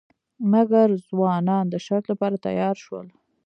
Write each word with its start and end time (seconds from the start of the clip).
مګر 0.51 0.87
ځوانان 1.07 1.65
د 1.69 1.75
شرط 1.85 2.05
لپاره 2.11 2.35
تیار 2.45 2.75
شول. 2.83 3.07